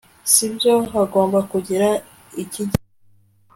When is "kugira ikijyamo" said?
1.51-2.75